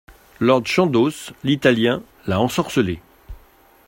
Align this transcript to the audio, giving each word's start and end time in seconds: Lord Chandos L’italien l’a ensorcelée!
Lord 0.39 0.65
Chandos 0.65 1.31
L’italien 1.43 2.01
l’a 2.25 2.39
ensorcelée! 2.41 2.99